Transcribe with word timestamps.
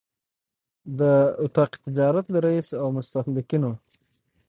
د 0.99 1.01
اطاق 1.43 1.71
تجارت 1.85 2.25
له 2.33 2.39
رئیس 2.47 2.67
او 2.81 2.87
د 2.91 2.93
مستهلکینو 2.95 3.71